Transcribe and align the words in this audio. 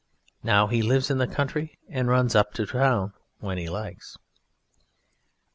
Now 0.41 0.65
he 0.65 0.81
lives 0.81 1.11
in 1.11 1.19
the 1.19 1.27
country 1.27 1.77
and 1.87 2.07
runs 2.07 2.33
up 2.33 2.53
to 2.55 2.65
town 2.65 3.13
when 3.37 3.59
he 3.59 3.69
likes. 3.69 4.17